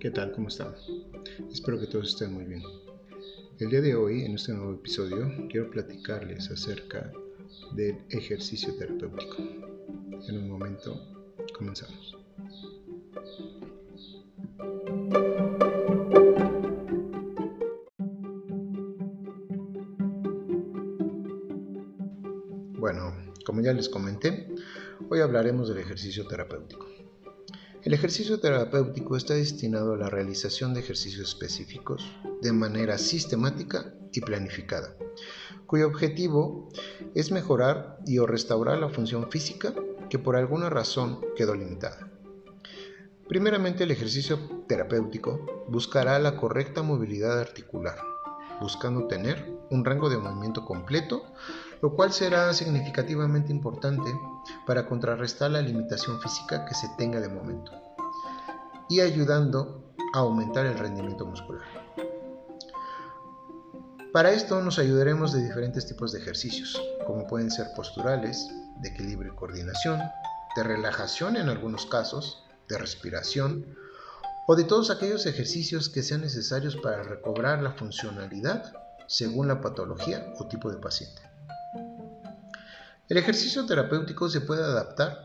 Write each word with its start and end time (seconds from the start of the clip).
¿Qué 0.00 0.10
tal? 0.10 0.32
¿Cómo 0.32 0.48
están? 0.48 0.74
Espero 1.52 1.78
que 1.78 1.86
todos 1.86 2.08
estén 2.08 2.32
muy 2.32 2.44
bien. 2.44 2.62
El 3.58 3.68
día 3.68 3.82
de 3.82 3.94
hoy, 3.94 4.22
en 4.24 4.34
este 4.34 4.54
nuevo 4.54 4.72
episodio, 4.72 5.30
quiero 5.50 5.70
platicarles 5.70 6.50
acerca 6.50 7.12
del 7.74 7.98
ejercicio 8.08 8.74
terapéutico. 8.76 9.36
En 10.26 10.38
un 10.38 10.48
momento, 10.48 10.98
comenzamos. 11.54 12.16
Bueno, 22.78 23.34
como 23.44 23.60
ya 23.60 23.74
les 23.74 23.90
comenté, 23.90 24.48
hoy 25.10 25.20
hablaremos 25.20 25.68
del 25.68 25.76
ejercicio 25.76 26.26
terapéutico. 26.26 26.99
El 27.82 27.94
ejercicio 27.94 28.38
terapéutico 28.40 29.16
está 29.16 29.32
destinado 29.32 29.94
a 29.94 29.96
la 29.96 30.10
realización 30.10 30.74
de 30.74 30.80
ejercicios 30.80 31.30
específicos 31.30 32.04
de 32.42 32.52
manera 32.52 32.98
sistemática 32.98 33.94
y 34.12 34.20
planificada, 34.20 34.94
cuyo 35.64 35.86
objetivo 35.86 36.68
es 37.14 37.32
mejorar 37.32 37.98
y 38.06 38.18
o 38.18 38.26
restaurar 38.26 38.78
la 38.78 38.90
función 38.90 39.30
física 39.30 39.72
que 40.10 40.18
por 40.18 40.36
alguna 40.36 40.68
razón 40.68 41.20
quedó 41.34 41.54
limitada. 41.54 42.10
Primeramente, 43.28 43.84
el 43.84 43.92
ejercicio 43.92 44.38
terapéutico 44.68 45.64
buscará 45.68 46.18
la 46.18 46.36
correcta 46.36 46.82
movilidad 46.82 47.40
articular, 47.40 47.96
buscando 48.60 49.06
tener 49.06 49.58
un 49.70 49.86
rango 49.86 50.10
de 50.10 50.18
movimiento 50.18 50.66
completo 50.66 51.32
lo 51.82 51.94
cual 51.94 52.12
será 52.12 52.52
significativamente 52.52 53.52
importante 53.52 54.10
para 54.66 54.86
contrarrestar 54.86 55.50
la 55.50 55.62
limitación 55.62 56.20
física 56.20 56.64
que 56.66 56.74
se 56.74 56.88
tenga 56.98 57.20
de 57.20 57.28
momento 57.28 57.72
y 58.88 59.00
ayudando 59.00 59.94
a 60.14 60.18
aumentar 60.18 60.66
el 60.66 60.78
rendimiento 60.78 61.24
muscular. 61.24 61.64
Para 64.12 64.32
esto 64.32 64.60
nos 64.60 64.80
ayudaremos 64.80 65.32
de 65.32 65.42
diferentes 65.42 65.86
tipos 65.86 66.10
de 66.10 66.18
ejercicios, 66.18 66.82
como 67.06 67.28
pueden 67.28 67.50
ser 67.50 67.68
posturales, 67.76 68.48
de 68.80 68.88
equilibrio 68.88 69.32
y 69.32 69.36
coordinación, 69.36 70.00
de 70.56 70.64
relajación 70.64 71.36
en 71.36 71.48
algunos 71.48 71.86
casos, 71.86 72.44
de 72.68 72.76
respiración, 72.76 73.76
o 74.48 74.56
de 74.56 74.64
todos 74.64 74.90
aquellos 74.90 75.26
ejercicios 75.26 75.88
que 75.88 76.02
sean 76.02 76.22
necesarios 76.22 76.76
para 76.76 77.04
recobrar 77.04 77.62
la 77.62 77.74
funcionalidad 77.74 78.72
según 79.06 79.46
la 79.46 79.60
patología 79.60 80.34
o 80.40 80.48
tipo 80.48 80.72
de 80.72 80.78
paciente. 80.78 81.29
El 83.10 83.16
ejercicio 83.16 83.66
terapéutico 83.66 84.28
se 84.28 84.40
puede 84.40 84.62
adaptar 84.62 85.20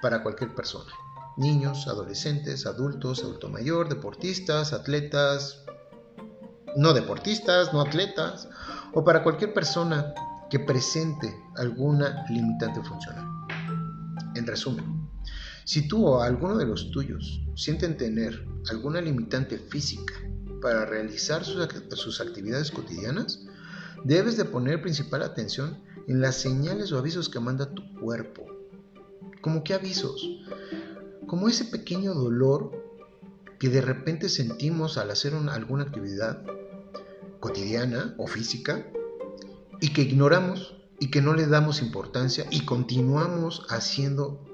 para 0.00 0.22
cualquier 0.22 0.54
persona, 0.54 0.90
niños, 1.36 1.86
adolescentes, 1.86 2.64
adultos, 2.64 3.22
adulto 3.22 3.50
mayor, 3.50 3.90
deportistas, 3.90 4.72
atletas, 4.72 5.62
no 6.74 6.94
deportistas, 6.94 7.74
no 7.74 7.82
atletas, 7.82 8.48
o 8.94 9.04
para 9.04 9.22
cualquier 9.22 9.52
persona 9.52 10.14
que 10.48 10.58
presente 10.58 11.38
alguna 11.56 12.24
limitante 12.30 12.82
funcional. 12.82 13.26
En 14.34 14.46
resumen, 14.46 15.10
si 15.66 15.86
tú 15.86 16.06
o 16.06 16.22
alguno 16.22 16.56
de 16.56 16.64
los 16.64 16.90
tuyos 16.92 17.42
sienten 17.54 17.98
tener 17.98 18.42
alguna 18.70 19.02
limitante 19.02 19.58
física 19.58 20.14
para 20.62 20.86
realizar 20.86 21.44
sus, 21.44 22.20
actividades 22.22 22.70
cotidianas, 22.70 23.44
debes 24.02 24.38
de 24.38 24.46
poner 24.46 24.80
principal 24.80 25.22
atención 25.22 25.86
en 26.08 26.20
las 26.22 26.36
señales 26.36 26.90
o 26.90 26.98
avisos 26.98 27.28
que 27.28 27.38
manda 27.38 27.72
tu 27.72 27.94
cuerpo. 28.00 28.46
¿Cómo 29.42 29.62
qué 29.62 29.74
avisos? 29.74 30.26
Como 31.26 31.48
ese 31.48 31.66
pequeño 31.66 32.14
dolor 32.14 32.72
que 33.58 33.68
de 33.68 33.82
repente 33.82 34.28
sentimos 34.28 34.96
al 34.96 35.10
hacer 35.10 35.34
alguna 35.34 35.84
actividad 35.84 36.42
cotidiana 37.40 38.14
o 38.18 38.26
física 38.26 38.90
y 39.80 39.92
que 39.92 40.02
ignoramos 40.02 40.76
y 40.98 41.10
que 41.10 41.20
no 41.20 41.34
le 41.34 41.46
damos 41.46 41.82
importancia 41.82 42.46
y 42.50 42.64
continuamos 42.64 43.66
haciendo 43.68 44.44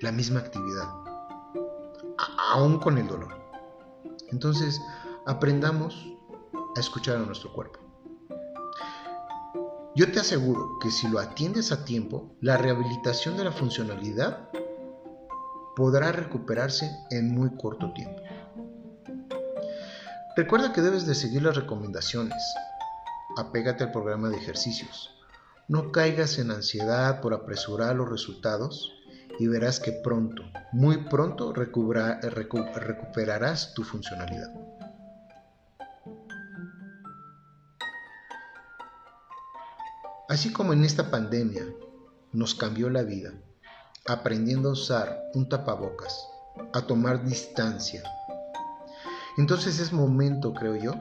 la 0.00 0.12
misma 0.12 0.40
actividad, 0.40 0.88
aún 2.52 2.78
con 2.78 2.98
el 2.98 3.08
dolor. 3.08 3.34
Entonces, 4.30 4.80
aprendamos 5.26 6.06
a 6.76 6.80
escuchar 6.80 7.16
a 7.16 7.20
nuestro 7.20 7.52
cuerpo. 7.52 7.78
Yo 9.94 10.10
te 10.10 10.20
aseguro 10.20 10.78
que 10.80 10.90
si 10.90 11.06
lo 11.06 11.18
atiendes 11.18 11.70
a 11.70 11.84
tiempo, 11.84 12.34
la 12.40 12.56
rehabilitación 12.56 13.36
de 13.36 13.44
la 13.44 13.52
funcionalidad 13.52 14.48
podrá 15.76 16.12
recuperarse 16.12 16.90
en 17.10 17.34
muy 17.34 17.50
corto 17.58 17.92
tiempo. 17.92 18.22
Recuerda 20.34 20.72
que 20.72 20.80
debes 20.80 21.04
de 21.04 21.14
seguir 21.14 21.42
las 21.42 21.56
recomendaciones. 21.56 22.42
Apégate 23.36 23.84
al 23.84 23.92
programa 23.92 24.30
de 24.30 24.38
ejercicios. 24.38 25.10
No 25.68 25.92
caigas 25.92 26.38
en 26.38 26.52
ansiedad 26.52 27.20
por 27.20 27.34
apresurar 27.34 27.94
los 27.94 28.08
resultados 28.08 28.94
y 29.38 29.46
verás 29.46 29.78
que 29.78 29.92
pronto, 29.92 30.42
muy 30.72 31.04
pronto, 31.04 31.52
recuperarás 31.52 33.74
tu 33.74 33.84
funcionalidad. 33.84 34.61
Así 40.32 40.50
como 40.50 40.72
en 40.72 40.82
esta 40.82 41.10
pandemia 41.10 41.62
nos 42.32 42.54
cambió 42.54 42.88
la 42.88 43.02
vida, 43.02 43.34
aprendiendo 44.06 44.70
a 44.70 44.72
usar 44.72 45.24
un 45.34 45.46
tapabocas, 45.46 46.26
a 46.72 46.86
tomar 46.86 47.22
distancia, 47.22 48.02
entonces 49.36 49.78
es 49.78 49.92
momento, 49.92 50.54
creo 50.54 50.76
yo, 50.76 50.94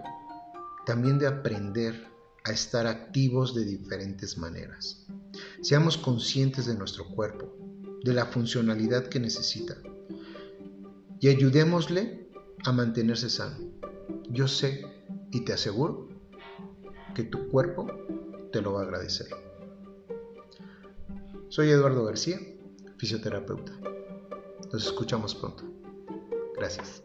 también 0.85 1.17
de 1.17 1.27
aprender 1.27 2.09
a 2.43 2.51
estar 2.51 2.87
activos 2.87 3.55
de 3.55 3.63
diferentes 3.63 4.37
maneras. 4.37 5.07
Seamos 5.61 5.97
conscientes 5.97 6.65
de 6.65 6.75
nuestro 6.75 7.07
cuerpo, 7.07 7.55
de 8.03 8.13
la 8.13 8.25
funcionalidad 8.25 9.07
que 9.07 9.21
necesita 9.21 9.77
y 11.21 11.29
ayudémosle 11.29 12.29
a 12.65 12.73
mantenerse 12.73 13.29
sano. 13.29 13.59
Yo 14.29 14.49
sé 14.49 14.83
y 15.31 15.45
te 15.45 15.53
aseguro 15.53 16.09
que 17.15 17.23
tu 17.23 17.47
cuerpo 17.47 17.87
te 18.51 18.61
lo 18.61 18.73
va 18.73 18.81
a 18.81 18.83
agradecer. 18.83 19.27
Soy 21.49 21.69
Eduardo 21.69 22.05
García, 22.05 22.39
fisioterapeuta. 22.97 23.73
Nos 24.71 24.85
escuchamos 24.85 25.35
pronto. 25.35 25.63
Gracias. 26.55 27.03